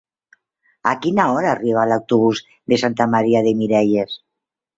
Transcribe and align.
A 0.91 0.93
quina 1.03 1.27
hora 1.33 1.51
arriba 1.51 1.83
l'autobús 1.91 2.41
de 2.73 2.81
Santa 2.85 3.09
Maria 3.13 3.45
de 3.51 3.53
Miralles? 3.61 4.19